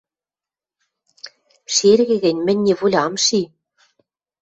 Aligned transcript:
—Шергӹ 1.75 2.15
гӹнь, 2.23 2.43
мӹнь 2.45 2.63
неволя 2.65 3.01
ам 3.07 3.15
ши. 3.25 3.41